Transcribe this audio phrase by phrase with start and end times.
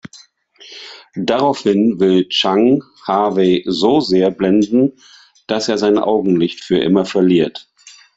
[1.15, 4.93] Daraufhin will Chang Harvey so sehr blenden,
[5.45, 7.69] dass er sein Augenlicht für immer verliert.